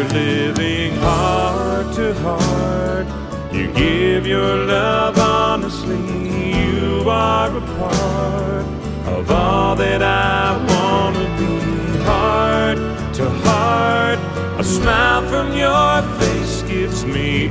We're 0.00 0.08
living 0.08 0.94
heart 0.94 1.94
to 1.96 2.14
heart. 2.20 3.06
You 3.52 3.70
give 3.72 4.26
your 4.26 4.64
love 4.64 5.18
honestly. 5.18 5.98
You 6.58 7.04
are 7.06 7.54
a 7.54 7.60
part 7.60 8.64
of 9.14 9.30
all 9.30 9.76
that 9.76 10.02
I 10.02 10.56
want 10.70 11.16
to 11.16 11.26
be. 11.36 11.98
Heart 12.04 12.78
to 13.16 13.28
heart. 13.44 14.18
A 14.58 14.64
smile 14.64 15.20
from 15.28 15.52
your 15.52 16.00
face 16.18 16.62
gives 16.62 17.04
me 17.04 17.48